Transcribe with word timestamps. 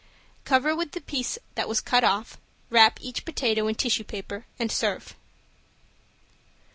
Cover 0.45 0.75
with 0.75 0.93
the 0.93 0.99
piece 1.01 1.37
that 1.53 1.69
was 1.69 1.79
cut 1.79 2.03
off, 2.03 2.39
wrap 2.71 2.97
each 3.03 3.23
potato 3.23 3.67
in 3.67 3.75
tissue 3.75 4.03
paper 4.03 4.47
and 4.57 4.71
serve. 4.71 5.15